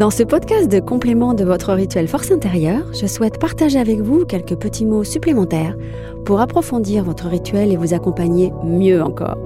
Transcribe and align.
Dans 0.00 0.08
ce 0.08 0.22
podcast 0.22 0.72
de 0.72 0.80
complément 0.80 1.34
de 1.34 1.44
votre 1.44 1.74
rituel 1.74 2.08
force 2.08 2.30
intérieure, 2.30 2.90
je 2.94 3.04
souhaite 3.04 3.38
partager 3.38 3.78
avec 3.78 4.00
vous 4.00 4.24
quelques 4.24 4.56
petits 4.56 4.86
mots 4.86 5.04
supplémentaires 5.04 5.76
pour 6.24 6.40
approfondir 6.40 7.04
votre 7.04 7.28
rituel 7.28 7.70
et 7.70 7.76
vous 7.76 7.92
accompagner 7.92 8.50
mieux 8.64 9.02
encore. 9.02 9.36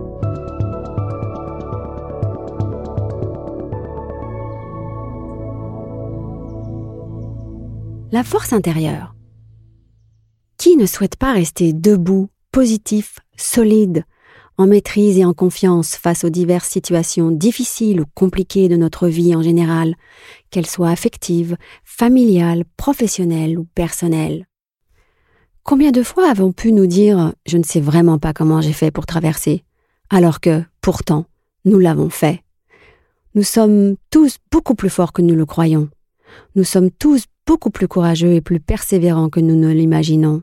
La 8.12 8.22
force 8.22 8.52
intérieure. 8.52 9.16
Qui 10.56 10.76
ne 10.76 10.86
souhaite 10.86 11.16
pas 11.16 11.32
rester 11.32 11.72
debout, 11.72 12.28
positif, 12.52 13.18
solide, 13.36 14.04
en 14.56 14.66
maîtrise 14.66 15.18
et 15.18 15.24
en 15.24 15.34
confiance 15.34 15.96
face 15.96 16.24
aux 16.24 16.30
diverses 16.30 16.68
situations 16.68 17.30
difficiles 17.30 18.00
ou 18.00 18.04
compliquées 18.14 18.68
de 18.68 18.76
notre 18.76 19.08
vie 19.08 19.34
en 19.34 19.42
général, 19.42 19.94
qu'elles 20.50 20.66
soient 20.66 20.90
affectives, 20.90 21.56
familiales, 21.84 22.64
professionnelles 22.76 23.58
ou 23.58 23.64
personnelles. 23.74 24.46
Combien 25.62 25.92
de 25.92 26.02
fois 26.02 26.28
avons 26.28 26.52
pu 26.52 26.72
nous 26.72 26.86
dire⁇ 26.86 27.16
Je 27.46 27.56
ne 27.56 27.64
sais 27.64 27.80
vraiment 27.80 28.18
pas 28.18 28.32
comment 28.32 28.60
j'ai 28.60 28.72
fait 28.72 28.90
pour 28.90 29.06
traverser⁇ 29.06 29.56
alors 30.10 30.40
que, 30.40 30.62
pourtant, 30.80 31.24
nous 31.64 31.78
l'avons 31.78 32.10
fait. 32.10 32.42
Nous 33.34 33.42
sommes 33.42 33.96
tous 34.10 34.38
beaucoup 34.52 34.74
plus 34.74 34.90
forts 34.90 35.12
que 35.12 35.22
nous 35.22 35.34
le 35.34 35.46
croyons. 35.46 35.88
Nous 36.54 36.64
sommes 36.64 36.90
tous 36.90 37.24
beaucoup 37.46 37.70
plus 37.70 37.88
courageux 37.88 38.34
et 38.34 38.40
plus 38.40 38.60
persévérants 38.60 39.28
que 39.28 39.40
nous 39.40 39.56
ne 39.56 39.72
l'imaginons. 39.72 40.42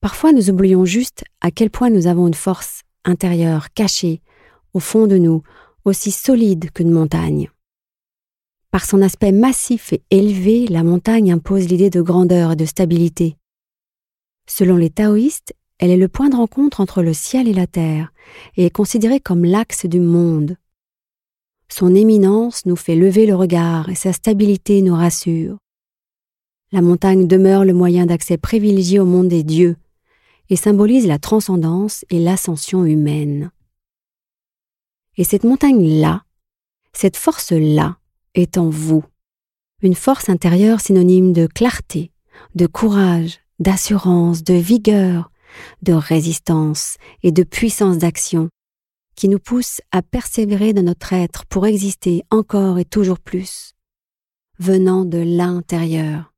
Parfois 0.00 0.32
nous 0.32 0.50
oublions 0.50 0.84
juste 0.84 1.24
à 1.40 1.50
quel 1.50 1.70
point 1.70 1.90
nous 1.90 2.06
avons 2.06 2.28
une 2.28 2.34
force 2.34 2.82
intérieure 3.06 3.72
cachée 3.72 4.20
au 4.76 4.78
fond 4.78 5.06
de 5.06 5.16
nous, 5.16 5.42
aussi 5.86 6.10
solide 6.10 6.70
qu'une 6.70 6.90
montagne. 6.90 7.48
Par 8.70 8.84
son 8.84 9.00
aspect 9.00 9.32
massif 9.32 9.94
et 9.94 10.02
élevé, 10.10 10.66
la 10.66 10.82
montagne 10.82 11.32
impose 11.32 11.66
l'idée 11.66 11.88
de 11.88 12.02
grandeur 12.02 12.52
et 12.52 12.56
de 12.56 12.66
stabilité. 12.66 13.38
Selon 14.46 14.76
les 14.76 14.90
taoïstes, 14.90 15.54
elle 15.78 15.90
est 15.90 15.96
le 15.96 16.08
point 16.08 16.28
de 16.28 16.36
rencontre 16.36 16.82
entre 16.82 17.02
le 17.02 17.14
ciel 17.14 17.48
et 17.48 17.54
la 17.54 17.66
terre 17.66 18.12
et 18.58 18.66
est 18.66 18.70
considérée 18.70 19.20
comme 19.20 19.46
l'axe 19.46 19.86
du 19.86 20.00
monde. 20.00 20.56
Son 21.68 21.94
éminence 21.94 22.66
nous 22.66 22.76
fait 22.76 22.96
lever 22.96 23.24
le 23.24 23.34
regard 23.34 23.88
et 23.88 23.94
sa 23.94 24.12
stabilité 24.12 24.82
nous 24.82 24.94
rassure. 24.94 25.56
La 26.70 26.82
montagne 26.82 27.26
demeure 27.26 27.64
le 27.64 27.72
moyen 27.72 28.04
d'accès 28.04 28.36
privilégié 28.36 28.98
au 28.98 29.06
monde 29.06 29.28
des 29.28 29.42
dieux 29.42 29.76
et 30.48 30.56
symbolise 30.56 31.06
la 31.06 31.18
transcendance 31.18 32.04
et 32.10 32.18
l'ascension 32.18 32.84
humaine. 32.84 33.50
Et 35.16 35.24
cette 35.24 35.44
montagne-là, 35.44 36.24
cette 36.92 37.16
force-là, 37.16 37.98
est 38.34 38.58
en 38.58 38.68
vous. 38.68 39.04
Une 39.82 39.94
force 39.94 40.28
intérieure 40.28 40.80
synonyme 40.80 41.32
de 41.32 41.46
clarté, 41.46 42.12
de 42.54 42.66
courage, 42.66 43.40
d'assurance, 43.58 44.44
de 44.44 44.54
vigueur, 44.54 45.30
de 45.82 45.92
résistance 45.92 46.96
et 47.22 47.32
de 47.32 47.42
puissance 47.42 47.98
d'action, 47.98 48.48
qui 49.14 49.28
nous 49.28 49.38
pousse 49.38 49.80
à 49.90 50.02
persévérer 50.02 50.74
dans 50.74 50.82
notre 50.82 51.12
être 51.14 51.46
pour 51.46 51.66
exister 51.66 52.22
encore 52.30 52.78
et 52.78 52.84
toujours 52.84 53.18
plus, 53.18 53.72
venant 54.58 55.04
de 55.04 55.18
l'intérieur. 55.18 56.34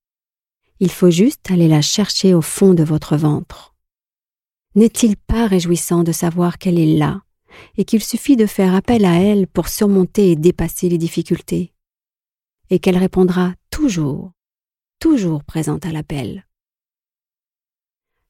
Il 0.81 0.91
faut 0.91 1.11
juste 1.11 1.51
aller 1.51 1.67
la 1.67 1.83
chercher 1.83 2.35
au 2.35 2.43
fond 2.43 2.75
de 2.75 2.85
votre 2.85 3.17
ventre. 3.17 3.75
N'est-il 4.79 5.17
pas 5.17 5.49
réjouissant 5.49 6.05
de 6.05 6.13
savoir 6.13 6.57
qu'elle 6.57 6.79
est 6.79 6.97
là 6.97 7.23
et 7.77 7.85
qu'il 7.85 8.01
suffit 8.01 8.37
de 8.37 8.47
faire 8.47 8.77
appel 8.77 9.05
à 9.05 9.21
elle 9.21 9.49
pour 9.49 9.67
surmonter 9.67 10.31
et 10.31 10.37
dépasser 10.37 10.89
les 10.89 10.99
difficultés? 10.99 11.73
Et 12.71 12.79
qu'elle 12.79 12.97
répondra 12.97 13.55
toujours, 13.71 14.31
toujours 15.01 15.43
présente 15.43 15.85
à 15.85 15.91
l'appel. 15.91 16.47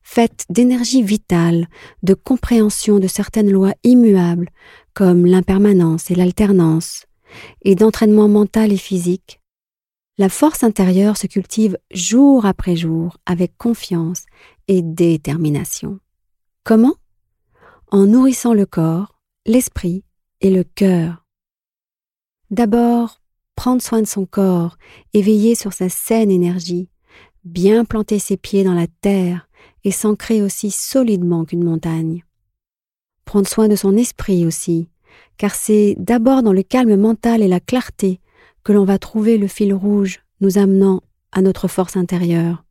Faite 0.00 0.46
d'énergie 0.48 1.02
vitale, 1.02 1.68
de 2.02 2.14
compréhension 2.14 2.98
de 2.98 3.08
certaines 3.08 3.50
lois 3.50 3.74
immuables 3.84 4.48
comme 4.94 5.26
l'impermanence 5.26 6.10
et 6.10 6.14
l'alternance, 6.14 7.04
et 7.60 7.74
d'entraînement 7.74 8.26
mental 8.26 8.72
et 8.72 8.78
physique, 8.78 9.42
la 10.16 10.30
force 10.30 10.64
intérieure 10.64 11.18
se 11.18 11.26
cultive 11.26 11.76
jour 11.90 12.46
après 12.46 12.74
jour 12.74 13.18
avec 13.26 13.54
confiance 13.58 14.24
et 14.66 14.80
détermination. 14.80 16.00
Comment? 16.68 16.96
En 17.90 18.04
nourrissant 18.04 18.52
le 18.52 18.66
corps, 18.66 19.18
l'esprit 19.46 20.04
et 20.42 20.50
le 20.50 20.64
cœur. 20.64 21.24
D'abord, 22.50 23.22
prendre 23.56 23.80
soin 23.80 24.02
de 24.02 24.06
son 24.06 24.26
corps 24.26 24.76
et 25.14 25.22
veiller 25.22 25.54
sur 25.54 25.72
sa 25.72 25.88
saine 25.88 26.30
énergie, 26.30 26.90
bien 27.42 27.86
planter 27.86 28.18
ses 28.18 28.36
pieds 28.36 28.64
dans 28.64 28.74
la 28.74 28.86
terre 28.86 29.48
et 29.82 29.90
s'ancrer 29.90 30.42
aussi 30.42 30.70
solidement 30.70 31.46
qu'une 31.46 31.64
montagne. 31.64 32.22
Prendre 33.24 33.48
soin 33.48 33.68
de 33.68 33.74
son 33.76 33.96
esprit 33.96 34.44
aussi, 34.44 34.90
car 35.38 35.54
c'est 35.54 35.96
d'abord 35.98 36.42
dans 36.42 36.52
le 36.52 36.62
calme 36.62 36.96
mental 36.96 37.40
et 37.40 37.48
la 37.48 37.60
clarté 37.60 38.20
que 38.62 38.74
l'on 38.74 38.84
va 38.84 38.98
trouver 38.98 39.38
le 39.38 39.48
fil 39.48 39.72
rouge 39.72 40.20
nous 40.42 40.58
amenant 40.58 41.02
à 41.32 41.40
notre 41.40 41.66
force 41.66 41.96
intérieure. 41.96 42.62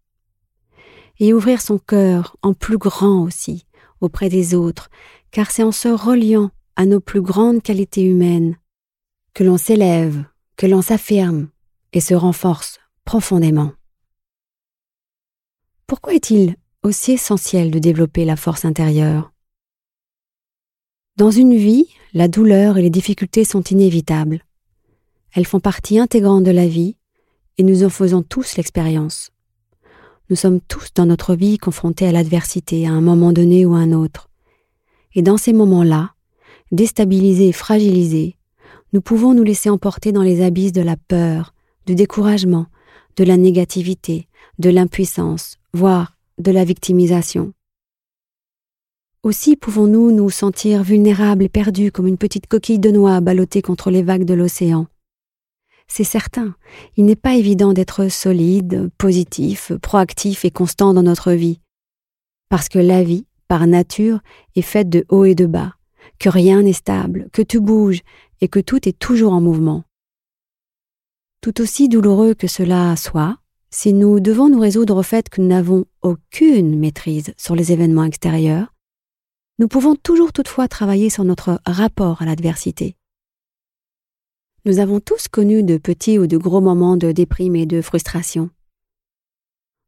Et 1.20 1.34
ouvrir 1.34 1.62
son 1.62 1.80
cœur 1.80 2.38
en 2.44 2.54
plus 2.54 2.78
grand 2.78 3.24
aussi 3.24 3.67
auprès 4.02 4.30
des 4.30 4.56
autres, 4.56 4.90
car 5.32 5.52
c'est 5.52 5.64
en 5.64 5.72
se 5.72 5.88
reliant 5.88 6.52
à 6.76 6.86
nos 6.86 7.00
plus 7.00 7.22
grandes 7.22 7.62
qualités 7.62 8.04
humaines 8.04 8.56
que 9.34 9.44
l'on 9.44 9.58
s'élève 9.58 10.24
que 10.58 10.66
l'on 10.66 10.82
s'affirme 10.82 11.50
et 11.94 12.02
se 12.02 12.16
renforce 12.16 12.80
profondément. 13.06 13.72
Pourquoi 15.86 16.16
est-il 16.16 16.56
aussi 16.84 17.14
essentiel 17.14 17.72
de 17.72 17.80
développer 17.80 18.26
la 18.26 18.36
force 18.36 18.66
intérieure? 18.66 19.32
Dans 21.16 21.32
une 21.32 21.56
vie, 21.56 21.88
la 22.14 22.28
douleur 22.28 22.78
et 22.78 22.82
les 22.82 22.90
difficultés 22.90 23.44
sont 23.44 23.62
inévitables. 23.62 24.44
Elles 25.32 25.46
font 25.46 25.60
partie 25.60 26.00
intégrante 26.00 26.44
de 26.44 26.52
la 26.52 26.68
vie 26.68 26.98
et 27.58 27.64
nous 27.64 27.84
en 27.84 27.90
faisons 27.90 28.24
tous 28.24 28.58
l'expérience. 28.58 29.32
Nous 30.30 30.36
sommes 30.36 30.60
tous 30.60 30.90
dans 30.94 31.06
notre 31.06 31.36
vie 31.36 31.58
confrontés 31.58 32.06
à 32.06 32.12
l'adversité 32.12 32.86
à 32.86 32.92
un 32.92 33.00
moment 33.00 33.32
donné 33.32 33.66
ou 33.66 33.74
à 33.76 33.78
un 33.78 33.94
autre. 33.94 34.30
Et 35.16 35.22
dans 35.22 35.38
ces 35.38 35.54
moments-là, 35.54 36.14
déstabilisés 36.72 37.48
et 37.48 37.54
fragilisés, 37.54 38.36
nous 38.92 39.02
pouvons 39.02 39.34
nous 39.34 39.44
laisser 39.44 39.70
emporter 39.70 40.12
dans 40.12 40.24
les 40.24 40.44
abysses 40.44 40.74
de 40.74 40.82
la 40.82 40.98
peur, 40.98 41.54
du 41.86 41.96
découragement, 41.96 42.68
de 43.16 43.24
la 43.24 43.38
négativité, 43.38 44.28
de 44.60 44.70
l'impuissance, 44.70 45.58
voire 45.74 46.18
de 46.40 46.52
la 46.52 46.66
victimisation. 46.66 47.54
Aussi 49.24 49.56
pouvons-nous 49.56 50.12
nous 50.12 50.30
sentir 50.30 50.84
vulnérables 50.84 51.44
et 51.44 51.50
perdus 51.50 51.92
comme 51.92 52.08
une 52.08 52.18
petite 52.18 52.48
coquille 52.48 52.80
de 52.80 52.92
noix 52.92 53.22
ballottée 53.22 53.62
contre 53.62 53.92
les 53.92 54.04
vagues 54.04 54.26
de 54.26 54.34
l'océan. 54.34 54.88
C'est 55.88 56.04
certain, 56.04 56.56
il 56.96 57.06
n'est 57.06 57.16
pas 57.16 57.36
évident 57.36 57.74
d'être 57.74 58.10
solide, 58.10 58.90
positif, 58.98 59.72
proactif 59.82 60.46
et 60.46 60.52
constant 60.52 60.94
dans 60.94 61.04
notre 61.04 61.32
vie. 61.32 61.60
Parce 62.50 62.70
que 62.70 62.80
la 62.80 63.04
vie, 63.04 63.26
par 63.48 63.66
nature, 63.68 64.20
est 64.56 64.62
faite 64.62 64.90
de 64.90 65.06
hauts 65.10 65.26
et 65.26 65.36
de 65.36 65.46
bas, 65.46 65.76
que 66.20 66.30
rien 66.30 66.62
n'est 66.62 66.74
stable, 66.74 67.30
que 67.32 67.42
tout 67.42 67.62
bouge 67.62 68.02
et 68.42 68.48
que 68.48 68.60
tout 68.60 68.88
est 68.88 69.00
toujours 69.00 69.34
en 69.34 69.42
mouvement. 69.42 69.84
Tout 71.42 71.62
aussi 71.62 71.88
douloureux 71.88 72.34
que 72.34 72.48
cela 72.48 72.96
soit, 72.96 73.38
si 73.70 73.94
nous 73.94 74.20
devons 74.20 74.50
nous 74.50 74.60
résoudre 74.60 74.98
au 74.98 75.04
fait 75.04 75.30
que 75.30 75.42
nous 75.42 75.48
n'avons 75.48 75.86
aucune 76.02 76.78
maîtrise 76.78 77.34
sur 77.38 77.56
les 77.56 77.72
événements 77.72 78.06
extérieurs, 78.06 78.74
nous 79.60 79.68
pouvons 79.68 79.96
toujours 79.96 80.34
toutefois 80.34 80.68
travailler 80.68 81.10
sur 81.10 81.24
notre 81.24 81.60
rapport 81.66 82.22
à 82.22 82.26
l'adversité. 82.26 82.96
Nous 84.68 84.80
avons 84.80 85.00
tous 85.00 85.30
connu 85.30 85.64
de 85.64 85.78
petits 85.78 86.20
ou 86.20 86.28
de 86.28 86.36
gros 86.36 86.60
moments 86.60 86.98
de 86.98 87.14
déprime 87.14 87.56
et 87.56 87.66
de 87.66 87.82
frustration. 87.82 88.50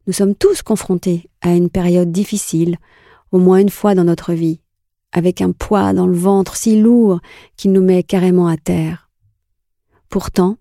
Nous 0.07 0.13
sommes 0.13 0.35
tous 0.35 0.61
confrontés 0.61 1.29
à 1.41 1.53
une 1.53 1.69
période 1.69 2.13
difficile, 2.13 2.77
au 3.33 3.39
moins 3.39 3.57
une 3.57 3.71
fois 3.71 3.93
dans 3.93 4.05
notre 4.05 4.31
vie, 4.31 4.61
avec 5.11 5.41
un 5.41 5.51
poids 5.51 5.91
dans 5.91 6.07
le 6.07 6.15
ventre 6.15 6.55
si 6.55 6.79
lourd 6.79 7.19
qu'il 7.57 7.73
nous 7.73 7.81
met 7.81 8.03
carrément 8.03 8.47
à 8.47 8.55
terre. 8.55 9.09
Pourtant, 10.07 10.55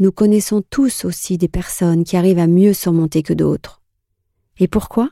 nous 0.00 0.10
connaissons 0.10 0.64
tous 0.68 1.04
aussi 1.04 1.38
des 1.38 1.46
personnes 1.46 2.02
qui 2.02 2.16
arrivent 2.16 2.40
à 2.40 2.48
mieux 2.48 2.72
surmonter 2.72 3.22
que 3.22 3.32
d'autres. 3.32 3.80
Et 4.58 4.66
pourquoi? 4.66 5.08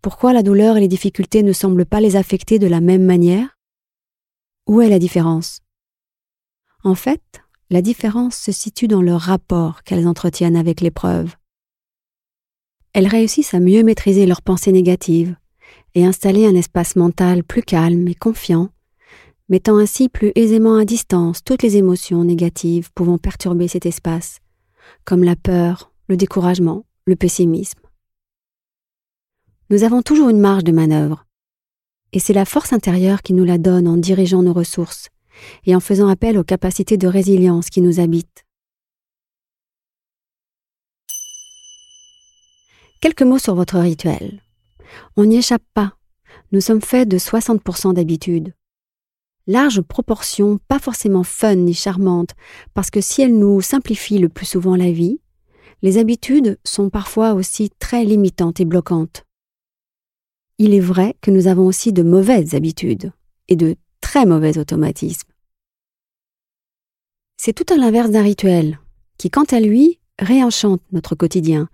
Pourquoi 0.00 0.32
la 0.32 0.42
douleur 0.42 0.78
et 0.78 0.80
les 0.80 0.88
difficultés 0.88 1.42
ne 1.42 1.52
semblent 1.52 1.84
pas 1.84 2.00
les 2.00 2.16
affecter 2.16 2.58
de 2.58 2.68
la 2.68 2.80
même 2.80 3.04
manière? 3.04 3.58
Où 4.66 4.80
est 4.80 4.88
la 4.88 4.98
différence? 4.98 5.60
En 6.82 6.94
fait, 6.94 7.42
la 7.70 7.82
différence 7.82 8.36
se 8.36 8.52
situe 8.52 8.86
dans 8.86 9.02
le 9.02 9.14
rapport 9.14 9.82
qu'elles 9.82 10.06
entretiennent 10.06 10.56
avec 10.56 10.80
l'épreuve. 10.80 11.34
Elles 12.92 13.08
réussissent 13.08 13.54
à 13.54 13.60
mieux 13.60 13.82
maîtriser 13.82 14.24
leurs 14.24 14.42
pensées 14.42 14.72
négatives, 14.72 15.36
et 15.94 16.04
installer 16.04 16.46
un 16.46 16.54
espace 16.54 16.94
mental 16.94 17.42
plus 17.42 17.62
calme 17.62 18.06
et 18.06 18.14
confiant, 18.14 18.68
mettant 19.48 19.78
ainsi 19.78 20.08
plus 20.08 20.32
aisément 20.34 20.76
à 20.76 20.84
distance 20.84 21.42
toutes 21.42 21.62
les 21.62 21.76
émotions 21.76 22.22
négatives 22.22 22.90
pouvant 22.94 23.18
perturber 23.18 23.66
cet 23.66 23.86
espace, 23.86 24.40
comme 25.04 25.24
la 25.24 25.36
peur, 25.36 25.92
le 26.08 26.16
découragement, 26.16 26.84
le 27.06 27.16
pessimisme. 27.16 27.80
Nous 29.70 29.82
avons 29.82 30.02
toujours 30.02 30.28
une 30.28 30.40
marge 30.40 30.64
de 30.64 30.72
manœuvre, 30.72 31.24
et 32.12 32.20
c'est 32.20 32.32
la 32.32 32.44
force 32.44 32.72
intérieure 32.72 33.22
qui 33.22 33.32
nous 33.32 33.44
la 33.44 33.58
donne 33.58 33.88
en 33.88 33.96
dirigeant 33.96 34.42
nos 34.42 34.52
ressources 34.52 35.08
et 35.64 35.74
en 35.74 35.80
faisant 35.80 36.08
appel 36.08 36.38
aux 36.38 36.44
capacités 36.44 36.96
de 36.96 37.08
résilience 37.08 37.70
qui 37.70 37.80
nous 37.80 38.00
habitent. 38.00 38.44
Quelques 43.00 43.22
mots 43.22 43.38
sur 43.38 43.54
votre 43.54 43.78
rituel. 43.78 44.40
On 45.16 45.24
n'y 45.24 45.36
échappe 45.36 45.62
pas. 45.74 45.94
Nous 46.52 46.60
sommes 46.60 46.80
faits 46.80 47.08
de 47.08 47.18
60% 47.18 47.94
d'habitude. 47.94 48.54
Large 49.46 49.80
proportion, 49.80 50.58
pas 50.66 50.78
forcément 50.78 51.22
fun 51.22 51.54
ni 51.54 51.74
charmante, 51.74 52.30
parce 52.74 52.90
que 52.90 53.00
si 53.00 53.22
elles 53.22 53.36
nous 53.36 53.60
simplifient 53.60 54.18
le 54.18 54.28
plus 54.28 54.46
souvent 54.46 54.74
la 54.74 54.90
vie, 54.90 55.20
les 55.82 55.98
habitudes 55.98 56.58
sont 56.64 56.90
parfois 56.90 57.34
aussi 57.34 57.70
très 57.78 58.04
limitantes 58.04 58.60
et 58.60 58.64
bloquantes. 58.64 59.24
Il 60.58 60.74
est 60.74 60.80
vrai 60.80 61.16
que 61.20 61.30
nous 61.30 61.46
avons 61.46 61.66
aussi 61.66 61.92
de 61.92 62.02
mauvaises 62.02 62.54
habitudes 62.54 63.12
et 63.48 63.56
de 63.56 63.76
mauvais 64.24 64.58
automatismes. 64.58 65.28
C'est 67.36 67.52
tout 67.52 67.72
à 67.72 67.76
l'inverse 67.76 68.10
d'un 68.10 68.22
rituel, 68.22 68.80
qui 69.18 69.30
quant 69.30 69.44
à 69.44 69.60
lui 69.60 69.98
réenchante 70.18 70.80
notre 70.92 71.14
quotidien 71.14 71.68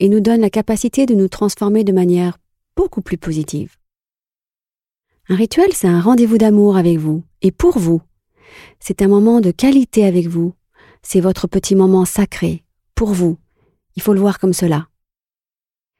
et 0.00 0.08
nous 0.08 0.20
donne 0.20 0.40
la 0.40 0.50
capacité 0.50 1.06
de 1.06 1.14
nous 1.14 1.28
transformer 1.28 1.84
de 1.84 1.92
manière 1.92 2.38
beaucoup 2.76 3.00
plus 3.00 3.16
positive. 3.16 3.76
Un 5.28 5.36
rituel, 5.36 5.72
c'est 5.72 5.88
un 5.88 6.00
rendez-vous 6.00 6.38
d'amour 6.38 6.76
avec 6.76 6.98
vous 6.98 7.24
et 7.42 7.50
pour 7.50 7.78
vous. 7.78 8.02
C'est 8.78 9.02
un 9.02 9.08
moment 9.08 9.40
de 9.40 9.50
qualité 9.50 10.04
avec 10.04 10.28
vous. 10.28 10.52
C'est 11.02 11.20
votre 11.20 11.46
petit 11.46 11.74
moment 11.74 12.04
sacré, 12.04 12.62
pour 12.94 13.08
vous. 13.08 13.38
Il 13.96 14.02
faut 14.02 14.12
le 14.12 14.20
voir 14.20 14.38
comme 14.38 14.52
cela. 14.52 14.88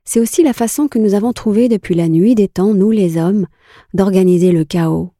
C'est 0.04 0.20
aussi 0.20 0.44
la 0.44 0.52
façon 0.52 0.86
que 0.86 1.00
nous 1.00 1.14
avons 1.14 1.32
trouvée 1.32 1.68
depuis 1.68 1.96
la 1.96 2.08
nuit 2.08 2.36
des 2.36 2.46
temps, 2.46 2.74
nous 2.74 2.92
les 2.92 3.16
hommes, 3.16 3.46
d'organiser 3.94 4.52
le 4.52 4.64
chaos, 4.64 5.12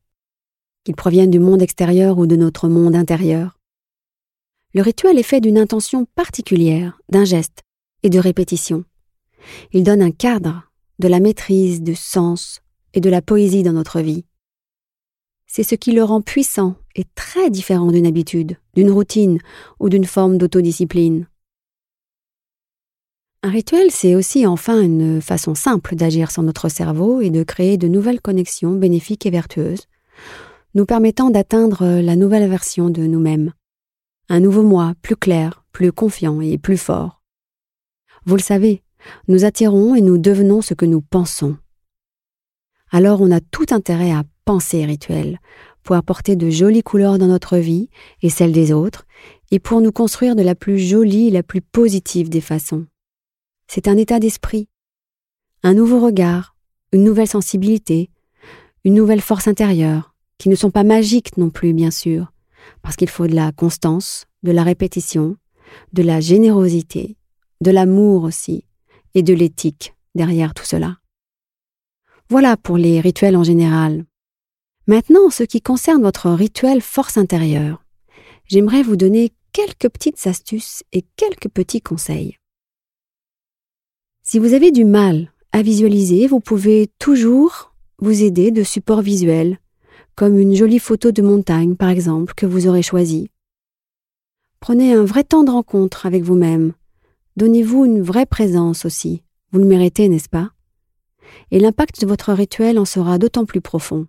qu'il 0.86 0.94
provienne 0.94 1.32
du 1.32 1.40
monde 1.40 1.62
extérieur 1.62 2.16
ou 2.16 2.28
de 2.28 2.36
notre 2.36 2.68
monde 2.68 2.94
intérieur. 2.94 3.58
Le 4.72 4.82
rituel 4.82 5.18
est 5.18 5.24
fait 5.24 5.40
d'une 5.40 5.58
intention 5.58 6.06
particulière, 6.14 7.00
d'un 7.08 7.24
geste 7.24 7.64
et 8.04 8.08
de 8.08 8.20
répétition. 8.20 8.84
Il 9.72 9.82
donne 9.82 10.00
un 10.00 10.12
cadre, 10.12 10.70
de 11.00 11.08
la 11.08 11.18
maîtrise, 11.18 11.82
du 11.82 11.96
sens 11.96 12.60
et 12.94 13.00
de 13.00 13.10
la 13.10 13.20
poésie 13.20 13.64
dans 13.64 13.72
notre 13.72 14.00
vie. 14.00 14.26
C'est 15.48 15.64
ce 15.64 15.74
qui 15.74 15.90
le 15.90 16.04
rend 16.04 16.22
puissant 16.22 16.76
et 16.94 17.02
très 17.16 17.50
différent 17.50 17.90
d'une 17.90 18.06
habitude, 18.06 18.56
d'une 18.74 18.92
routine 18.92 19.40
ou 19.80 19.88
d'une 19.88 20.04
forme 20.04 20.38
d'autodiscipline. 20.38 21.26
Un 23.42 23.50
rituel, 23.50 23.90
c'est 23.90 24.14
aussi 24.14 24.46
enfin 24.46 24.80
une 24.80 25.20
façon 25.20 25.56
simple 25.56 25.96
d'agir 25.96 26.30
sur 26.30 26.44
notre 26.44 26.68
cerveau 26.68 27.20
et 27.20 27.30
de 27.30 27.42
créer 27.42 27.76
de 27.76 27.88
nouvelles 27.88 28.20
connexions 28.20 28.74
bénéfiques 28.74 29.26
et 29.26 29.30
vertueuses, 29.30 29.88
nous 30.76 30.84
permettant 30.84 31.30
d'atteindre 31.30 32.02
la 32.02 32.16
nouvelle 32.16 32.46
version 32.50 32.90
de 32.90 33.00
nous-mêmes. 33.00 33.54
Un 34.28 34.40
nouveau 34.40 34.62
moi, 34.62 34.92
plus 35.00 35.16
clair, 35.16 35.64
plus 35.72 35.90
confiant 35.90 36.42
et 36.42 36.58
plus 36.58 36.76
fort. 36.76 37.22
Vous 38.26 38.36
le 38.36 38.42
savez, 38.42 38.82
nous 39.26 39.46
attirons 39.46 39.94
et 39.94 40.02
nous 40.02 40.18
devenons 40.18 40.60
ce 40.60 40.74
que 40.74 40.84
nous 40.84 41.00
pensons. 41.00 41.56
Alors 42.90 43.22
on 43.22 43.30
a 43.30 43.40
tout 43.40 43.64
intérêt 43.70 44.12
à 44.12 44.24
penser 44.44 44.84
rituel, 44.84 45.40
pour 45.82 45.96
apporter 45.96 46.36
de 46.36 46.50
jolies 46.50 46.82
couleurs 46.82 47.16
dans 47.16 47.28
notre 47.28 47.56
vie 47.56 47.88
et 48.20 48.28
celle 48.28 48.52
des 48.52 48.70
autres, 48.70 49.06
et 49.50 49.58
pour 49.58 49.80
nous 49.80 49.92
construire 49.92 50.36
de 50.36 50.42
la 50.42 50.54
plus 50.54 50.78
jolie 50.78 51.28
et 51.28 51.30
la 51.30 51.42
plus 51.42 51.62
positive 51.62 52.28
des 52.28 52.42
façons. 52.42 52.84
C'est 53.66 53.88
un 53.88 53.96
état 53.96 54.20
d'esprit, 54.20 54.68
un 55.62 55.72
nouveau 55.72 56.00
regard, 56.00 56.54
une 56.92 57.02
nouvelle 57.02 57.28
sensibilité, 57.28 58.10
une 58.84 58.94
nouvelle 58.94 59.22
force 59.22 59.48
intérieure, 59.48 60.15
qui 60.38 60.48
ne 60.48 60.54
sont 60.54 60.70
pas 60.70 60.84
magiques 60.84 61.36
non 61.36 61.50
plus, 61.50 61.72
bien 61.72 61.90
sûr, 61.90 62.32
parce 62.82 62.96
qu'il 62.96 63.08
faut 63.08 63.26
de 63.26 63.34
la 63.34 63.52
constance, 63.52 64.26
de 64.42 64.52
la 64.52 64.62
répétition, 64.62 65.36
de 65.92 66.02
la 66.02 66.20
générosité, 66.20 67.16
de 67.60 67.70
l'amour 67.70 68.24
aussi, 68.24 68.64
et 69.14 69.22
de 69.22 69.34
l'éthique 69.34 69.94
derrière 70.14 70.54
tout 70.54 70.64
cela. 70.64 70.98
Voilà 72.28 72.56
pour 72.56 72.76
les 72.76 73.00
rituels 73.00 73.36
en 73.36 73.44
général. 73.44 74.04
Maintenant, 74.86 75.26
en 75.26 75.30
ce 75.30 75.42
qui 75.42 75.60
concerne 75.60 76.02
votre 76.02 76.30
rituel 76.30 76.80
force 76.80 77.16
intérieure, 77.16 77.84
j'aimerais 78.46 78.82
vous 78.82 78.96
donner 78.96 79.32
quelques 79.52 79.88
petites 79.88 80.26
astuces 80.26 80.82
et 80.92 81.02
quelques 81.16 81.48
petits 81.48 81.80
conseils. 81.80 82.36
Si 84.22 84.38
vous 84.38 84.54
avez 84.54 84.70
du 84.70 84.84
mal 84.84 85.32
à 85.52 85.62
visualiser, 85.62 86.26
vous 86.26 86.40
pouvez 86.40 86.90
toujours 86.98 87.72
vous 87.98 88.22
aider 88.22 88.50
de 88.50 88.62
supports 88.62 89.02
visuels, 89.02 89.58
comme 90.16 90.38
une 90.38 90.54
jolie 90.54 90.78
photo 90.78 91.12
de 91.12 91.22
montagne 91.22 91.76
par 91.76 91.90
exemple 91.90 92.34
que 92.34 92.46
vous 92.46 92.66
aurez 92.66 92.82
choisie. 92.82 93.30
Prenez 94.60 94.94
un 94.94 95.04
vrai 95.04 95.22
temps 95.22 95.44
de 95.44 95.50
rencontre 95.50 96.06
avec 96.06 96.22
vous-même. 96.22 96.72
Donnez-vous 97.36 97.84
une 97.84 98.02
vraie 98.02 98.26
présence 98.26 98.86
aussi. 98.86 99.22
Vous 99.52 99.58
le 99.58 99.66
méritez, 99.66 100.08
n'est-ce 100.08 100.30
pas? 100.30 100.50
Et 101.50 101.60
l'impact 101.60 102.00
de 102.00 102.06
votre 102.06 102.32
rituel 102.32 102.78
en 102.78 102.84
sera 102.86 103.18
d'autant 103.18 103.44
plus 103.44 103.60
profond. 103.60 104.06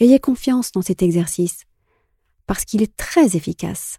Ayez 0.00 0.18
confiance 0.18 0.72
dans 0.72 0.82
cet 0.82 1.02
exercice, 1.02 1.64
parce 2.46 2.64
qu'il 2.64 2.82
est 2.82 2.96
très 2.96 3.36
efficace. 3.36 3.98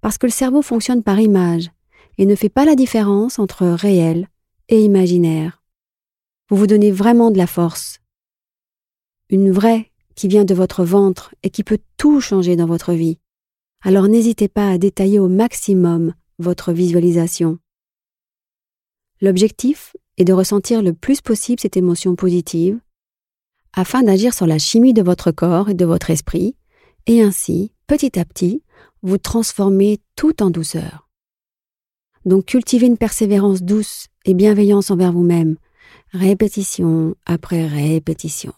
Parce 0.00 0.18
que 0.18 0.26
le 0.26 0.32
cerveau 0.32 0.62
fonctionne 0.62 1.02
par 1.02 1.20
image 1.20 1.70
et 2.16 2.26
ne 2.26 2.34
fait 2.34 2.48
pas 2.48 2.64
la 2.64 2.76
différence 2.76 3.38
entre 3.38 3.66
réel 3.66 4.28
et 4.68 4.82
imaginaire. 4.82 5.62
Vous 6.48 6.56
vous 6.56 6.66
donnez 6.66 6.92
vraiment 6.92 7.30
de 7.30 7.38
la 7.38 7.46
force. 7.46 8.00
Une 9.28 9.50
vraie 9.50 9.91
qui 10.14 10.28
vient 10.28 10.44
de 10.44 10.54
votre 10.54 10.84
ventre 10.84 11.34
et 11.42 11.50
qui 11.50 11.64
peut 11.64 11.80
tout 11.96 12.20
changer 12.20 12.56
dans 12.56 12.66
votre 12.66 12.92
vie. 12.92 13.18
Alors 13.82 14.08
n'hésitez 14.08 14.48
pas 14.48 14.70
à 14.70 14.78
détailler 14.78 15.18
au 15.18 15.28
maximum 15.28 16.14
votre 16.38 16.72
visualisation. 16.72 17.58
L'objectif 19.20 19.96
est 20.18 20.24
de 20.24 20.32
ressentir 20.32 20.82
le 20.82 20.92
plus 20.92 21.20
possible 21.20 21.60
cette 21.60 21.76
émotion 21.76 22.14
positive 22.14 22.78
afin 23.72 24.02
d'agir 24.02 24.34
sur 24.34 24.46
la 24.46 24.58
chimie 24.58 24.92
de 24.92 25.02
votre 25.02 25.30
corps 25.30 25.70
et 25.70 25.74
de 25.74 25.84
votre 25.84 26.10
esprit 26.10 26.56
et 27.06 27.22
ainsi, 27.22 27.72
petit 27.86 28.18
à 28.18 28.24
petit, 28.24 28.62
vous 29.02 29.18
transformer 29.18 30.00
tout 30.16 30.42
en 30.42 30.50
douceur. 30.50 31.08
Donc 32.24 32.46
cultivez 32.46 32.86
une 32.86 32.98
persévérance 32.98 33.62
douce 33.62 34.06
et 34.24 34.34
bienveillance 34.34 34.90
envers 34.90 35.12
vous-même, 35.12 35.56
répétition 36.12 37.16
après 37.26 37.66
répétition. 37.66 38.52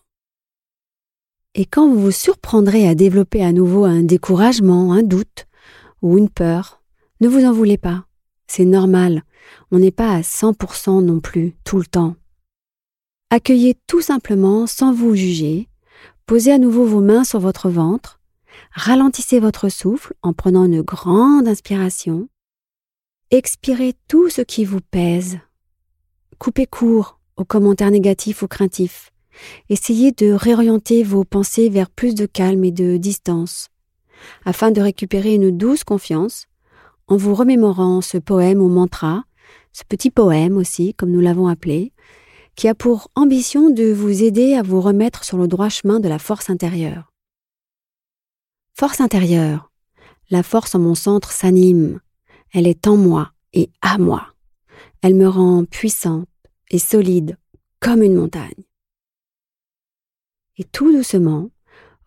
Et 1.56 1.66
quand 1.66 1.88
vous 1.88 2.00
vous 2.00 2.11
surprendrez 2.11 2.88
à 2.88 2.96
développer 2.96 3.44
à 3.44 3.52
nouveau 3.52 3.84
un 3.84 4.02
découragement, 4.02 4.92
un 4.92 5.04
doute 5.04 5.46
ou 6.02 6.18
une 6.18 6.28
peur, 6.28 6.82
ne 7.20 7.28
vous 7.28 7.44
en 7.44 7.52
voulez 7.52 7.78
pas. 7.78 8.06
C'est 8.49 8.64
normal. 8.64 9.23
On 9.70 9.78
n'est 9.78 9.92
pas 9.92 10.11
à 10.11 10.20
100% 10.23 11.04
non 11.04 11.20
plus 11.20 11.54
tout 11.64 11.78
le 11.78 11.87
temps. 11.87 12.16
Accueillez 13.30 13.76
tout 13.87 14.00
simplement 14.00 14.66
sans 14.66 14.92
vous 14.92 15.14
juger. 15.14 15.68
Posez 16.26 16.52
à 16.52 16.58
nouveau 16.58 16.87
vos 16.87 17.00
mains 17.00 17.25
sur 17.25 17.38
votre 17.38 17.68
ventre. 17.68 18.20
Ralentissez 18.73 19.38
votre 19.38 19.68
souffle 19.68 20.14
en 20.23 20.32
prenant 20.32 20.64
une 20.64 20.82
grande 20.82 21.46
inspiration. 21.46 22.28
Expirez 23.30 23.94
tout 24.08 24.28
ce 24.28 24.42
qui 24.42 24.64
vous 24.64 24.80
pèse. 24.80 25.38
Coupez 26.38 26.66
court 26.66 27.20
aux 27.37 27.44
commentaires 27.44 27.90
négatifs 27.90 28.42
ou 28.42 28.49
craintifs. 28.49 29.13
Essayez 29.69 30.12
de 30.12 30.33
réorienter 30.33 31.03
vos 31.03 31.25
pensées 31.25 31.69
vers 31.69 31.91
plus 31.91 32.14
de 32.14 32.26
calme 32.26 32.64
et 32.64 32.73
de 32.73 32.97
distance, 32.97 33.69
afin 34.45 34.71
de 34.71 34.81
récupérer 34.81 35.35
une 35.35 35.57
douce 35.57 35.85
confiance 35.85 36.47
en 37.07 37.17
vous 37.17 37.35
remémorant 37.35 38.00
ce 38.00 38.19
poème 38.19 38.61
ou 38.61 38.69
mantra, 38.69 39.25
ce 39.73 39.83
petit 39.88 40.11
poème 40.11 40.57
aussi, 40.57 40.95
comme 40.95 41.11
nous 41.11 41.21
l'avons 41.21 41.49
appelé, 41.49 41.93
qui 42.57 42.69
a 42.69 42.75
pour 42.75 43.11
ambition 43.14 43.71
de 43.71 43.93
vous 43.93 44.23
aider 44.23 44.55
à 44.55 44.62
vous 44.62 44.81
remettre 44.81 45.25
sur 45.25 45.37
le 45.37 45.49
droit 45.49 45.69
chemin 45.69 46.00
de 46.00 46.09
la 46.09 46.19
force 46.19 46.50
intérieure. 46.50 47.12
Force 48.75 49.00
intérieure. 49.00 49.71
La 50.31 50.43
force 50.43 50.75
en 50.75 50.79
mon 50.79 50.95
centre 50.95 51.33
s'anime. 51.33 52.00
Elle 52.53 52.67
est 52.67 52.87
en 52.87 52.97
moi 52.97 53.33
et 53.53 53.71
à 53.83 53.99
moi. 53.99 54.29
Elle 55.03 55.14
me 55.14 55.29
rend 55.29 55.64
puissante 55.64 56.29
et 56.71 56.79
solide 56.79 57.37
comme 57.81 58.03
une 58.03 58.14
montagne. 58.14 58.64
Et 60.56 60.64
tout 60.64 60.92
doucement, 60.92 61.50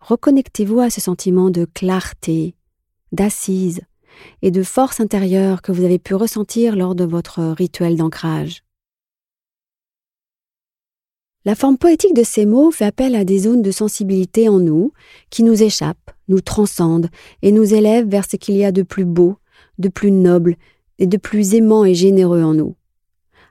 reconnectez-vous 0.00 0.80
à 0.80 0.90
ce 0.90 1.00
sentiment 1.00 1.50
de 1.50 1.66
clarté, 1.66 2.54
d'assise 3.12 3.82
et 4.42 4.50
de 4.50 4.62
force 4.62 5.00
intérieure 5.00 5.60
que 5.60 5.70
vous 5.70 5.84
avez 5.84 5.98
pu 5.98 6.14
ressentir 6.14 6.74
lors 6.74 6.94
de 6.94 7.04
votre 7.04 7.42
rituel 7.42 7.96
d'ancrage. 7.96 8.62
La 11.44 11.54
forme 11.54 11.78
poétique 11.78 12.14
de 12.14 12.24
ces 12.24 12.46
mots 12.46 12.70
fait 12.70 12.84
appel 12.84 13.14
à 13.14 13.24
des 13.24 13.38
zones 13.40 13.62
de 13.62 13.70
sensibilité 13.70 14.48
en 14.48 14.58
nous 14.58 14.92
qui 15.30 15.42
nous 15.42 15.62
échappent, 15.62 16.10
nous 16.28 16.40
transcendent 16.40 17.10
et 17.42 17.52
nous 17.52 17.74
élèvent 17.74 18.08
vers 18.08 18.28
ce 18.28 18.36
qu'il 18.36 18.56
y 18.56 18.64
a 18.64 18.72
de 18.72 18.82
plus 18.82 19.04
beau, 19.04 19.36
de 19.78 19.88
plus 19.88 20.10
noble 20.10 20.56
et 20.98 21.06
de 21.06 21.16
plus 21.16 21.54
aimant 21.54 21.84
et 21.84 21.94
généreux 21.94 22.42
en 22.42 22.54
nous. 22.54 22.76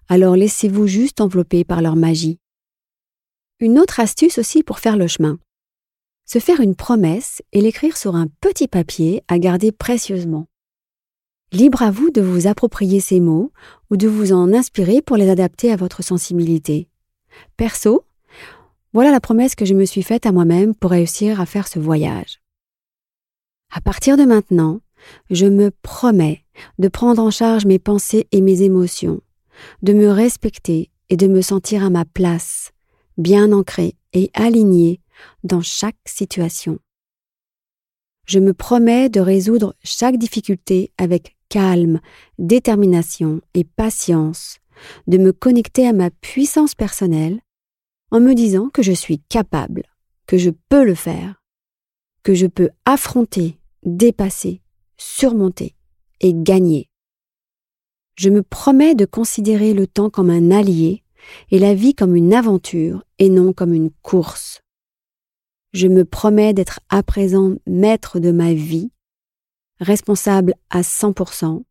Alors 0.10 0.36
laissez-vous 0.36 0.88
juste 0.88 1.22
envelopper 1.22 1.64
par 1.64 1.82
leur 1.82 1.96
magie. 1.96 2.40
Une 3.60 3.80
autre 3.80 4.00
astuce 4.00 4.38
aussi 4.38 4.62
pour 4.62 4.78
faire 4.78 4.98
le 4.98 5.08
chemin. 5.08 5.40
Se 6.26 6.38
faire 6.38 6.62
une 6.62 6.76
promesse 6.76 7.42
et 7.54 7.62
l'écrire 7.62 7.98
sur 7.98 8.16
un 8.16 8.28
petit 8.40 8.68
papier 8.68 9.24
à 9.28 9.40
garder 9.40 9.72
précieusement. 9.72 10.46
Libre 11.52 11.82
à 11.82 11.90
vous 11.90 12.12
de 12.12 12.22
vous 12.22 12.46
approprier 12.46 13.00
ces 13.00 13.20
mots 13.20 13.52
ou 13.90 13.98
de 13.98 14.08
vous 14.08 14.32
en 14.32 14.54
inspirer 14.54 15.02
pour 15.02 15.18
les 15.18 15.28
adapter 15.28 15.72
à 15.72 15.76
votre 15.76 16.04
sensibilité. 16.04 16.88
Perso, 17.56 18.06
voilà 18.94 19.10
la 19.10 19.20
promesse 19.20 19.56
que 19.56 19.66
je 19.66 19.74
me 19.74 19.86
suis 19.86 20.04
faite 20.04 20.28
à 20.28 20.32
moi-même 20.32 20.76
pour 20.76 20.92
réussir 20.92 21.42
à 21.42 21.48
faire 21.48 21.68
ce 21.68 21.80
voyage. 21.80 22.40
À 23.74 23.82
partir 23.82 24.18
de 24.18 24.24
maintenant, 24.24 24.82
je 25.32 25.48
me 25.48 25.72
promets 25.72 26.44
de 26.78 26.90
prendre 26.90 27.24
en 27.24 27.32
charge 27.32 27.66
mes 27.66 27.80
pensées 27.80 28.28
et 28.32 28.42
mes 28.42 28.62
émotions, 28.62 29.22
de 29.82 29.94
me 29.94 30.10
respecter 30.12 30.92
et 31.10 31.18
de 31.18 31.26
me 31.26 31.42
sentir 31.42 31.84
à 31.84 31.90
ma 31.90 32.06
place, 32.06 32.72
bien 33.18 33.52
ancrée 33.52 33.96
et 34.14 34.30
alignée 34.34 35.02
dans 35.44 35.62
chaque 35.62 35.98
situation. 36.06 36.80
Je 38.26 38.40
me 38.40 38.54
promets 38.54 39.10
de 39.10 39.20
résoudre 39.20 39.76
chaque 39.84 40.18
difficulté 40.18 40.92
avec 40.98 41.38
calme, 41.50 42.02
détermination 42.38 43.42
et 43.54 43.64
patience, 43.64 44.60
de 45.08 45.18
me 45.18 45.32
connecter 45.32 45.88
à 45.88 45.94
ma 45.94 46.10
puissance 46.10 46.76
personnelle 46.76 47.42
en 48.12 48.20
me 48.20 48.34
disant 48.34 48.70
que 48.70 48.84
je 48.84 48.92
suis 48.92 49.20
capable, 49.30 49.84
que 50.28 50.38
je 50.38 50.52
peux 50.70 50.84
le 50.84 50.96
faire, 50.96 51.42
que 52.24 52.34
je 52.34 52.48
peux 52.48 52.70
affronter, 52.86 53.60
dépasser, 53.84 54.62
surmonter 54.98 55.76
et 56.20 56.34
gagner. 56.34 56.90
Je 58.16 58.30
me 58.30 58.44
promets 58.44 58.96
de 58.96 59.06
considérer 59.06 59.74
le 59.74 59.88
temps 59.88 60.10
comme 60.10 60.30
un 60.30 60.52
allié 60.52 61.04
et 61.52 61.60
la 61.60 61.74
vie 61.74 61.94
comme 61.94 62.16
une 62.16 62.34
aventure 62.34 63.04
et 63.20 63.30
non 63.30 63.54
comme 63.54 63.74
une 63.74 63.92
course. 64.02 64.62
Je 65.74 65.88
me 65.88 66.06
promets 66.06 66.54
d'être 66.54 66.80
à 66.90 67.04
présent 67.04 67.56
maître 67.66 68.20
de 68.20 68.32
ma 68.32 68.54
vie, 68.54 68.92
responsable 69.80 70.56
à 70.70 70.82
100%, 70.82 71.64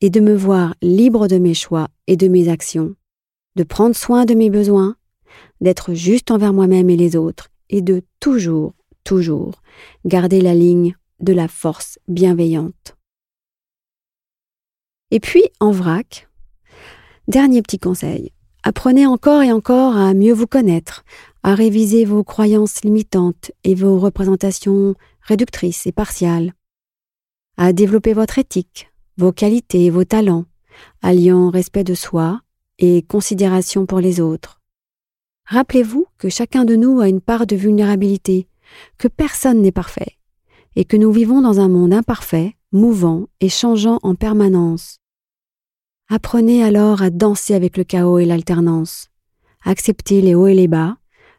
et 0.00 0.10
de 0.10 0.20
me 0.20 0.34
voir 0.34 0.74
libre 0.82 1.28
de 1.28 1.38
mes 1.38 1.54
choix 1.54 1.88
et 2.06 2.16
de 2.16 2.28
mes 2.28 2.48
actions, 2.48 2.94
de 3.56 3.64
prendre 3.64 3.96
soin 3.96 4.24
de 4.24 4.34
mes 4.34 4.50
besoins, 4.50 4.96
d'être 5.60 5.94
juste 5.94 6.30
envers 6.30 6.52
moi-même 6.52 6.90
et 6.90 6.96
les 6.96 7.16
autres, 7.16 7.48
et 7.68 7.82
de 7.82 8.02
toujours, 8.20 8.74
toujours 9.04 9.62
garder 10.04 10.40
la 10.40 10.54
ligne 10.54 10.94
de 11.20 11.32
la 11.32 11.48
force 11.48 11.98
bienveillante. 12.08 12.96
Et 15.10 15.20
puis, 15.20 15.44
en 15.60 15.70
vrac, 15.70 16.28
dernier 17.28 17.62
petit 17.62 17.78
conseil. 17.78 18.32
Apprenez 18.68 19.06
encore 19.06 19.44
et 19.44 19.52
encore 19.52 19.96
à 19.96 20.12
mieux 20.12 20.32
vous 20.32 20.48
connaître, 20.48 21.04
à 21.44 21.54
réviser 21.54 22.04
vos 22.04 22.24
croyances 22.24 22.82
limitantes 22.82 23.52
et 23.62 23.76
vos 23.76 23.96
représentations 23.96 24.96
réductrices 25.20 25.86
et 25.86 25.92
partiales, 25.92 26.52
à 27.56 27.72
développer 27.72 28.12
votre 28.12 28.40
éthique, 28.40 28.90
vos 29.18 29.30
qualités 29.30 29.84
et 29.84 29.90
vos 29.90 30.02
talents, 30.02 30.46
alliant 31.00 31.48
respect 31.48 31.84
de 31.84 31.94
soi 31.94 32.40
et 32.80 33.02
considération 33.02 33.86
pour 33.86 34.00
les 34.00 34.18
autres. 34.18 34.60
Rappelez-vous 35.44 36.06
que 36.18 36.28
chacun 36.28 36.64
de 36.64 36.74
nous 36.74 37.00
a 37.00 37.08
une 37.08 37.20
part 37.20 37.46
de 37.46 37.54
vulnérabilité, 37.54 38.48
que 38.98 39.06
personne 39.06 39.62
n'est 39.62 39.70
parfait, 39.70 40.18
et 40.74 40.84
que 40.84 40.96
nous 40.96 41.12
vivons 41.12 41.40
dans 41.40 41.60
un 41.60 41.68
monde 41.68 41.94
imparfait, 41.94 42.56
mouvant 42.72 43.28
et 43.38 43.48
changeant 43.48 44.00
en 44.02 44.16
permanence. 44.16 44.98
Apprenez 46.08 46.62
alors 46.62 47.02
à 47.02 47.10
danser 47.10 47.52
avec 47.52 47.76
le 47.76 47.82
chaos 47.82 48.20
et 48.20 48.26
l'alternance. 48.26 49.08
Acceptez 49.64 50.20
les 50.20 50.36
hauts 50.36 50.46
et 50.46 50.54
les 50.54 50.68
bas, 50.68 50.98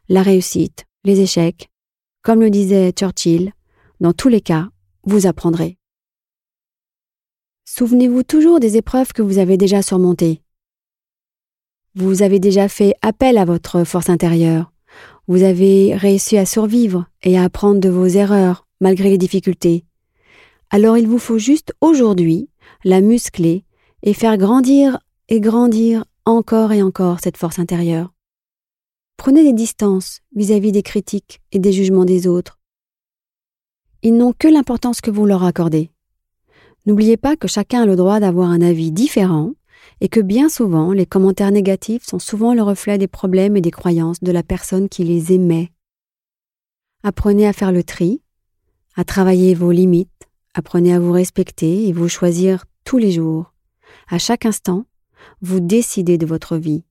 la 0.09 0.21
réussite, 0.21 0.83
les 1.05 1.21
échecs. 1.21 1.69
Comme 2.21 2.41
le 2.41 2.49
disait 2.49 2.91
Churchill, 2.91 3.53
dans 4.01 4.11
tous 4.11 4.27
les 4.27 4.41
cas, 4.41 4.67
vous 5.03 5.25
apprendrez. 5.25 5.77
Souvenez-vous 7.63 8.23
toujours 8.23 8.59
des 8.59 8.75
épreuves 8.75 9.13
que 9.13 9.21
vous 9.21 9.37
avez 9.37 9.55
déjà 9.55 9.81
surmontées. 9.81 10.41
Vous 11.95 12.21
avez 12.21 12.39
déjà 12.39 12.67
fait 12.67 12.93
appel 13.01 13.37
à 13.37 13.45
votre 13.45 13.85
force 13.85 14.09
intérieure. 14.09 14.73
Vous 15.29 15.43
avez 15.43 15.95
réussi 15.95 16.37
à 16.37 16.45
survivre 16.45 17.05
et 17.23 17.37
à 17.37 17.43
apprendre 17.45 17.79
de 17.79 17.89
vos 17.89 18.07
erreurs 18.07 18.67
malgré 18.81 19.09
les 19.09 19.17
difficultés. 19.17 19.85
Alors 20.71 20.97
il 20.97 21.07
vous 21.07 21.19
faut 21.19 21.37
juste 21.37 21.73
aujourd'hui 21.79 22.49
la 22.83 22.99
muscler 22.99 23.63
et 24.03 24.13
faire 24.13 24.37
grandir 24.37 24.99
et 25.29 25.39
grandir 25.39 26.05
encore 26.25 26.71
et 26.71 26.81
encore 26.81 27.19
cette 27.21 27.37
force 27.37 27.59
intérieure. 27.59 28.13
Prenez 29.17 29.43
des 29.43 29.53
distances 29.53 30.21
vis-à-vis 30.35 30.71
des 30.71 30.83
critiques 30.83 31.41
et 31.51 31.59
des 31.59 31.71
jugements 31.71 32.05
des 32.05 32.27
autres. 32.27 32.59
Ils 34.03 34.15
n'ont 34.15 34.33
que 34.37 34.47
l'importance 34.47 35.01
que 35.01 35.09
vous 35.09 35.25
leur 35.25 35.43
accordez. 35.43 35.91
N'oubliez 36.85 37.17
pas 37.17 37.35
que 37.35 37.47
chacun 37.47 37.81
a 37.81 37.85
le 37.85 37.95
droit 37.95 38.19
d'avoir 38.19 38.49
un 38.49 38.61
avis 38.61 38.91
différent 38.91 39.53
et 40.01 40.07
que 40.07 40.19
bien 40.19 40.49
souvent 40.49 40.91
les 40.93 41.05
commentaires 41.05 41.51
négatifs 41.51 42.05
sont 42.05 42.19
souvent 42.19 42.53
le 42.53 42.61
reflet 42.61 42.97
des 42.97 43.07
problèmes 43.07 43.57
et 43.57 43.61
des 43.61 43.71
croyances 43.71 44.21
de 44.21 44.31
la 44.31 44.43
personne 44.43 44.87
qui 44.87 45.03
les 45.03 45.33
émet. 45.33 45.71
Apprenez 47.03 47.47
à 47.47 47.53
faire 47.53 47.71
le 47.71 47.83
tri 47.83 48.21
à 48.97 49.03
travailler 49.03 49.53
vos 49.53 49.71
limites, 49.71 50.27
apprenez 50.55 50.91
à 50.91 50.99
vous 50.99 51.11
respecter 51.11 51.87
et 51.87 51.93
vous 51.93 52.09
choisir 52.09 52.65
tous 52.83 52.97
les 52.97 53.11
jours. 53.11 53.53
À 54.07 54.17
chaque 54.17 54.45
instant, 54.45 54.85
vous 55.41 55.59
décidez 55.59 56.17
de 56.17 56.25
votre 56.25 56.57
vie. 56.57 56.83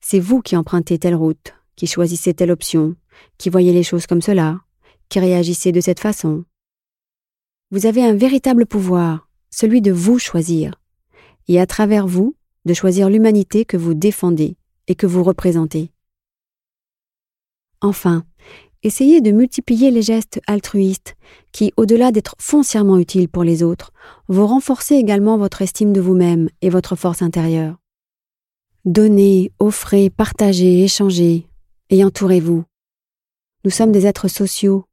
C'est 0.00 0.20
vous 0.20 0.40
qui 0.40 0.56
empruntez 0.56 0.98
telle 0.98 1.14
route, 1.14 1.54
qui 1.76 1.86
choisissez 1.86 2.34
telle 2.34 2.50
option, 2.50 2.96
qui 3.38 3.50
voyez 3.50 3.72
les 3.72 3.82
choses 3.82 4.06
comme 4.06 4.22
cela, 4.22 4.60
qui 5.08 5.20
réagissez 5.20 5.72
de 5.72 5.80
cette 5.80 6.00
façon. 6.00 6.44
Vous 7.70 7.86
avez 7.86 8.02
un 8.04 8.14
véritable 8.14 8.66
pouvoir, 8.66 9.28
celui 9.50 9.80
de 9.80 9.92
vous 9.92 10.18
choisir, 10.18 10.80
et 11.48 11.60
à 11.60 11.66
travers 11.66 12.06
vous, 12.06 12.36
de 12.64 12.74
choisir 12.74 13.08
l'humanité 13.08 13.64
que 13.64 13.76
vous 13.76 13.94
défendez 13.94 14.56
et 14.86 14.94
que 14.94 15.06
vous 15.06 15.22
représentez. 15.22 15.92
Enfin, 17.80 18.24
Essayez 18.82 19.20
de 19.20 19.30
multiplier 19.30 19.90
les 19.90 20.00
gestes 20.00 20.40
altruistes 20.46 21.14
qui, 21.52 21.72
au-delà 21.76 22.12
d'être 22.12 22.34
foncièrement 22.38 22.96
utiles 22.96 23.28
pour 23.28 23.44
les 23.44 23.62
autres, 23.62 23.92
vont 24.28 24.46
renforcer 24.46 24.94
également 24.94 25.36
votre 25.36 25.60
estime 25.60 25.92
de 25.92 26.00
vous-même 26.00 26.48
et 26.62 26.70
votre 26.70 26.96
force 26.96 27.20
intérieure. 27.20 27.76
Donnez, 28.86 29.52
offrez, 29.58 30.08
partagez, 30.08 30.82
échangez 30.82 31.46
et 31.90 32.02
entourez-vous. 32.04 32.64
Nous 33.64 33.70
sommes 33.70 33.92
des 33.92 34.06
êtres 34.06 34.28
sociaux. 34.28 34.86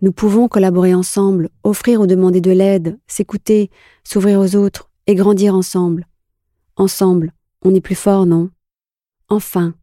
Nous 0.00 0.10
pouvons 0.10 0.48
collaborer 0.48 0.92
ensemble, 0.92 1.50
offrir 1.62 2.00
ou 2.00 2.08
demander 2.08 2.40
de 2.40 2.50
l'aide, 2.50 2.98
s'écouter, 3.06 3.70
s'ouvrir 4.02 4.40
aux 4.40 4.56
autres 4.56 4.90
et 5.06 5.14
grandir 5.14 5.54
ensemble. 5.54 6.08
Ensemble, 6.76 7.32
on 7.62 7.72
est 7.72 7.80
plus 7.80 7.94
fort, 7.94 8.26
non? 8.26 8.50
Enfin, 9.28 9.74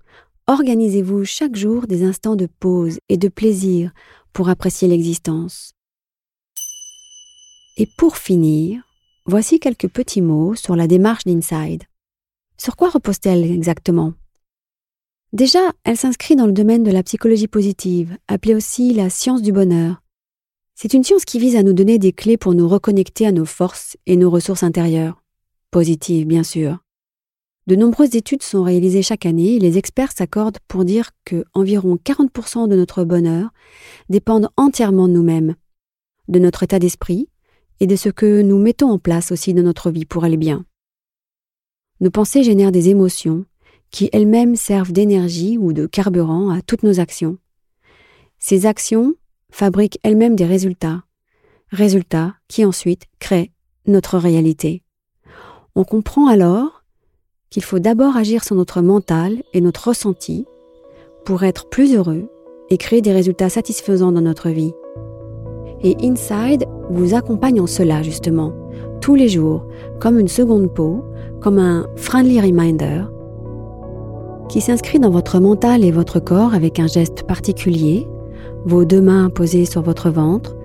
organisez-vous 0.47 1.25
chaque 1.25 1.55
jour 1.55 1.87
des 1.87 2.03
instants 2.03 2.35
de 2.35 2.47
pause 2.59 2.99
et 3.09 3.17
de 3.17 3.27
plaisir 3.27 3.91
pour 4.33 4.49
apprécier 4.49 4.87
l'existence. 4.87 5.73
Et 7.77 7.87
pour 7.97 8.17
finir, 8.17 8.81
voici 9.25 9.59
quelques 9.59 9.87
petits 9.87 10.21
mots 10.21 10.55
sur 10.55 10.75
la 10.75 10.87
démarche 10.87 11.23
d'Inside. 11.23 11.83
Sur 12.57 12.75
quoi 12.75 12.89
repose-t-elle 12.89 13.43
exactement? 13.43 14.13
Déjà, 15.33 15.71
elle 15.85 15.97
s'inscrit 15.97 16.35
dans 16.35 16.45
le 16.45 16.51
domaine 16.51 16.83
de 16.83 16.91
la 16.91 17.03
psychologie 17.03 17.47
positive, 17.47 18.17
appelée 18.27 18.53
aussi 18.53 18.93
la 18.93 19.09
science 19.09 19.41
du 19.41 19.53
bonheur. 19.53 20.01
C'est 20.75 20.93
une 20.93 21.03
science 21.03 21.25
qui 21.25 21.39
vise 21.39 21.55
à 21.55 21.63
nous 21.63 21.73
donner 21.73 21.99
des 21.99 22.11
clés 22.11 22.37
pour 22.37 22.53
nous 22.53 22.67
reconnecter 22.67 23.25
à 23.25 23.31
nos 23.31 23.45
forces 23.45 23.97
et 24.05 24.17
nos 24.17 24.29
ressources 24.29 24.63
intérieures. 24.63 25.23
Positives, 25.71 26.27
bien 26.27 26.43
sûr. 26.43 26.79
De 27.67 27.75
nombreuses 27.75 28.15
études 28.15 28.41
sont 28.41 28.63
réalisées 28.63 29.03
chaque 29.03 29.25
année 29.25 29.55
et 29.55 29.59
les 29.59 29.77
experts 29.77 30.13
s'accordent 30.13 30.57
pour 30.67 30.83
dire 30.83 31.11
que 31.25 31.45
environ 31.53 31.97
40% 32.03 32.67
de 32.67 32.75
notre 32.75 33.03
bonheur 33.03 33.49
dépendent 34.09 34.49
entièrement 34.57 35.07
de 35.07 35.13
nous-mêmes, 35.13 35.55
de 36.27 36.39
notre 36.39 36.63
état 36.63 36.79
d'esprit 36.79 37.29
et 37.79 37.87
de 37.87 37.95
ce 37.95 38.09
que 38.09 38.41
nous 38.41 38.57
mettons 38.57 38.89
en 38.89 38.99
place 38.99 39.31
aussi 39.31 39.53
dans 39.53 39.63
notre 39.63 39.91
vie 39.91 40.05
pour 40.05 40.23
aller 40.23 40.37
bien. 40.37 40.65
Nos 41.99 42.09
pensées 42.09 42.43
génèrent 42.43 42.71
des 42.71 42.89
émotions 42.89 43.45
qui 43.91 44.09
elles-mêmes 44.11 44.55
servent 44.55 44.91
d'énergie 44.91 45.57
ou 45.57 45.71
de 45.71 45.85
carburant 45.85 46.49
à 46.49 46.61
toutes 46.61 46.83
nos 46.83 46.99
actions. 46.99 47.37
Ces 48.39 48.65
actions 48.65 49.13
fabriquent 49.51 49.99
elles-mêmes 50.01 50.35
des 50.35 50.45
résultats, 50.45 51.03
résultats 51.69 52.35
qui 52.47 52.65
ensuite 52.65 53.05
créent 53.19 53.51
notre 53.85 54.17
réalité. 54.17 54.81
On 55.75 55.83
comprend 55.83 56.27
alors 56.27 56.80
qu'il 57.51 57.63
faut 57.63 57.79
d'abord 57.79 58.15
agir 58.15 58.43
sur 58.43 58.55
notre 58.55 58.81
mental 58.81 59.43
et 59.53 59.61
notre 59.61 59.89
ressenti 59.89 60.45
pour 61.25 61.43
être 61.43 61.67
plus 61.67 61.95
heureux 61.95 62.29
et 62.69 62.77
créer 62.77 63.01
des 63.01 63.11
résultats 63.11 63.49
satisfaisants 63.49 64.13
dans 64.13 64.21
notre 64.21 64.49
vie. 64.49 64.73
Et 65.83 65.97
Inside 66.01 66.65
vous 66.89 67.13
accompagne 67.13 67.59
en 67.59 67.67
cela 67.67 68.01
justement, 68.03 68.53
tous 69.01 69.15
les 69.15 69.27
jours, 69.27 69.65
comme 69.99 70.17
une 70.17 70.29
seconde 70.29 70.73
peau, 70.73 71.03
comme 71.41 71.59
un 71.59 71.87
friendly 71.97 72.39
reminder, 72.39 73.03
qui 74.47 74.61
s'inscrit 74.61 74.99
dans 74.99 75.09
votre 75.09 75.39
mental 75.39 75.83
et 75.83 75.91
votre 75.91 76.19
corps 76.19 76.53
avec 76.53 76.79
un 76.79 76.87
geste 76.87 77.23
particulier, 77.23 78.07
vos 78.65 78.85
deux 78.85 79.01
mains 79.01 79.29
posées 79.29 79.65
sur 79.65 79.81
votre 79.81 80.09
ventre 80.09 80.55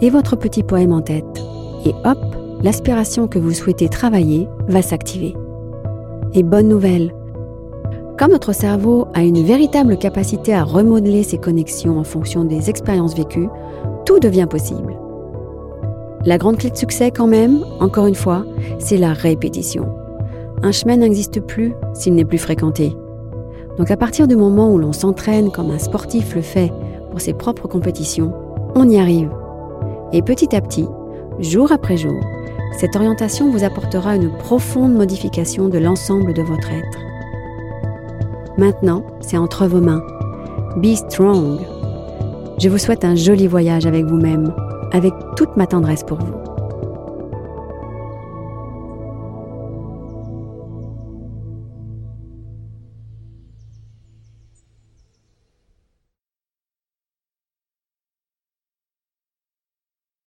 et 0.00 0.10
votre 0.10 0.36
petit 0.36 0.62
poème 0.62 0.92
en 0.92 1.02
tête. 1.02 1.24
Et 1.84 1.92
hop, 2.04 2.18
l'aspiration 2.62 3.28
que 3.28 3.38
vous 3.38 3.52
souhaitez 3.52 3.88
travailler 3.88 4.48
va 4.68 4.82
s'activer. 4.82 5.34
Et 6.34 6.42
bonne 6.42 6.68
nouvelle, 6.68 7.12
comme 8.18 8.30
notre 8.30 8.54
cerveau 8.54 9.08
a 9.14 9.22
une 9.22 9.42
véritable 9.42 9.98
capacité 9.98 10.54
à 10.54 10.64
remodeler 10.64 11.24
ses 11.24 11.38
connexions 11.38 11.98
en 11.98 12.04
fonction 12.04 12.44
des 12.44 12.70
expériences 12.70 13.16
vécues, 13.16 13.48
tout 14.06 14.18
devient 14.18 14.46
possible. 14.48 14.96
La 16.24 16.38
grande 16.38 16.56
clé 16.56 16.70
de 16.70 16.76
succès 16.76 17.10
quand 17.10 17.26
même, 17.26 17.64
encore 17.80 18.06
une 18.06 18.14
fois, 18.14 18.44
c'est 18.78 18.96
la 18.96 19.12
répétition. 19.12 19.88
Un 20.62 20.72
chemin 20.72 20.96
n'existe 20.96 21.40
plus 21.40 21.74
s'il 21.94 22.14
n'est 22.14 22.24
plus 22.24 22.38
fréquenté. 22.38 22.96
Donc 23.76 23.90
à 23.90 23.96
partir 23.96 24.28
du 24.28 24.36
moment 24.36 24.72
où 24.72 24.78
l'on 24.78 24.92
s'entraîne 24.92 25.50
comme 25.50 25.70
un 25.70 25.78
sportif 25.78 26.34
le 26.34 26.42
fait 26.42 26.72
pour 27.10 27.20
ses 27.20 27.34
propres 27.34 27.66
compétitions, 27.66 28.32
on 28.74 28.88
y 28.88 28.98
arrive. 28.98 29.30
Et 30.12 30.22
petit 30.22 30.54
à 30.54 30.60
petit, 30.60 30.86
jour 31.40 31.72
après 31.72 31.96
jour, 31.96 32.20
cette 32.78 32.96
orientation 32.96 33.50
vous 33.50 33.64
apportera 33.64 34.16
une 34.16 34.30
profonde 34.30 34.94
modification 34.94 35.68
de 35.68 35.78
l'ensemble 35.78 36.34
de 36.34 36.42
votre 36.42 36.70
être. 36.70 36.98
Maintenant, 38.58 39.04
c'est 39.20 39.36
entre 39.36 39.66
vos 39.66 39.80
mains. 39.80 40.02
Be 40.76 40.94
strong. 40.94 41.58
Je 42.58 42.68
vous 42.68 42.78
souhaite 42.78 43.04
un 43.04 43.14
joli 43.14 43.46
voyage 43.46 43.86
avec 43.86 44.04
vous-même, 44.04 44.54
avec 44.92 45.12
toute 45.36 45.56
ma 45.56 45.66
tendresse 45.66 46.04
pour 46.04 46.18
vous. 46.18 46.51